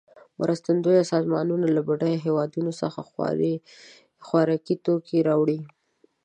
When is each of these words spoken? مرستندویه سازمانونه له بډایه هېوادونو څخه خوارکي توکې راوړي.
مرستندویه 0.39 1.03
سازمانونه 1.13 1.65
له 1.75 1.81
بډایه 1.87 2.23
هېوادونو 2.25 2.71
څخه 2.81 2.99
خوارکي 4.25 4.75
توکې 4.85 5.17
راوړي. 5.27 5.59